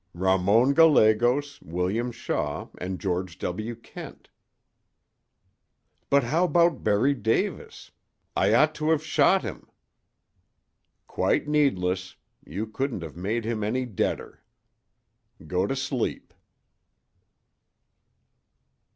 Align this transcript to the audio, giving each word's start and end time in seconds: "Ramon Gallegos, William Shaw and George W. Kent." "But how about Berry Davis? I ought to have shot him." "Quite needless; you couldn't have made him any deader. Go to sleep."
"Ramon 0.15 0.73
Gallegos, 0.73 1.61
William 1.61 2.11
Shaw 2.11 2.69
and 2.79 2.99
George 2.99 3.37
W. 3.37 3.75
Kent." 3.75 4.29
"But 6.09 6.23
how 6.23 6.45
about 6.45 6.83
Berry 6.83 7.13
Davis? 7.13 7.91
I 8.35 8.51
ought 8.51 8.73
to 8.73 8.89
have 8.89 9.05
shot 9.05 9.43
him." 9.43 9.67
"Quite 11.05 11.47
needless; 11.47 12.15
you 12.43 12.65
couldn't 12.65 13.03
have 13.03 13.15
made 13.15 13.45
him 13.45 13.63
any 13.63 13.85
deader. 13.85 14.41
Go 15.45 15.67
to 15.67 15.75
sleep." 15.75 16.33